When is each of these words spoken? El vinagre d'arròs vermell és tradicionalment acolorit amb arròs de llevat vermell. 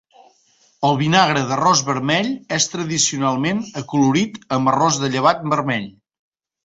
El 0.87 0.95
vinagre 1.01 1.43
d'arròs 1.51 1.83
vermell 1.89 2.31
és 2.57 2.67
tradicionalment 2.71 3.61
acolorit 3.83 4.41
amb 4.59 4.73
arròs 4.73 4.99
de 5.05 5.11
llevat 5.17 5.45
vermell. 5.55 5.87